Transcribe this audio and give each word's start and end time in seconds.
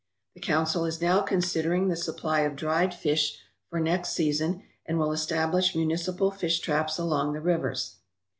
The 0.33 0.39
council 0.41 0.85
is 0.85 0.99
now 0.99 1.21
considering 1.21 1.87
the 1.87 1.95
supply 1.95 2.39
of 2.39 2.55
dried 2.55 2.91
fish 2.91 3.37
for 3.69 3.79
next 3.79 4.13
season 4.13 4.63
and 4.83 4.97
will 4.97 5.11
establish 5.11 5.75
municipal 5.75 6.31
fish 6.31 6.59
traps 6.59 6.97
along 6.97 7.33
the 7.33 7.39
rivers. 7.39 7.97